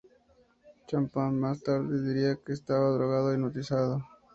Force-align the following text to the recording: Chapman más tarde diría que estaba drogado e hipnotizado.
Chapman 0.87 1.39
más 1.39 1.61
tarde 1.61 2.01
diría 2.07 2.35
que 2.43 2.53
estaba 2.53 2.89
drogado 2.91 3.29
e 3.33 3.35
hipnotizado. 3.35 4.01